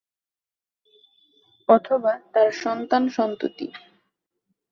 অথবা 1.69 2.13
তার 2.33 2.49
সন্তান-সন্ততি। 2.63 3.67